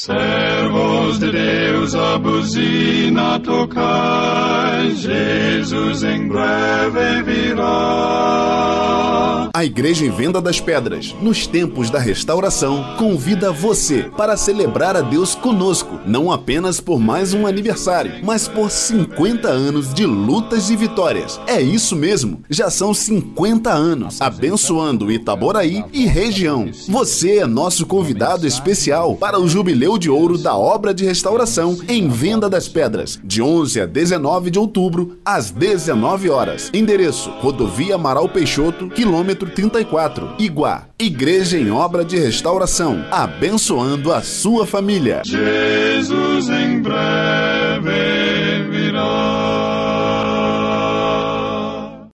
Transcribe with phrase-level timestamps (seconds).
[0.00, 8.17] Servos de Deus, a buzina tocai, Jesus em breve virá.
[9.58, 15.00] A Igreja em Venda das Pedras, nos tempos da restauração, convida você para celebrar a
[15.00, 20.76] Deus conosco, não apenas por mais um aniversário, mas por 50 anos de lutas e
[20.76, 21.40] vitórias.
[21.44, 26.70] É isso mesmo, já são 50 anos, abençoando Itaboraí e região.
[26.88, 32.08] Você é nosso convidado especial para o Jubileu de Ouro da Obra de Restauração em
[32.08, 36.70] Venda das Pedras, de 11 a 19 de outubro, às 19 horas.
[36.72, 40.86] Endereço: Rodovia Amaral Peixoto, quilômetro 34, Iguá.
[40.98, 45.22] Igreja em Obra de Restauração, abençoando a sua família.
[45.24, 46.47] Jesus.